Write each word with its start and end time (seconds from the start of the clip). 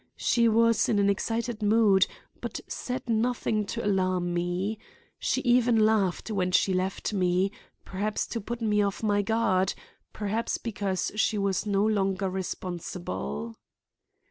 She 0.17 0.47
was 0.49 0.89
in 0.89 0.97
an 0.97 1.11
excited 1.11 1.61
mood 1.61 2.07
but 2.41 2.59
said 2.67 3.07
nothing 3.07 3.67
to 3.67 3.85
alarm 3.85 4.33
me. 4.33 4.79
She 5.19 5.41
even 5.41 5.85
laughed 5.85 6.31
when 6.31 6.51
she 6.51 6.73
left 6.73 7.13
me; 7.13 7.51
perhaps 7.85 8.25
to 8.29 8.41
put 8.41 8.61
me 8.61 8.81
off 8.81 9.03
my 9.03 9.21
guard, 9.21 9.75
perhaps 10.11 10.57
because 10.57 11.11
she 11.15 11.37
was 11.37 11.67
no 11.67 11.85
longer 11.85 12.31
responsible." 12.31 13.53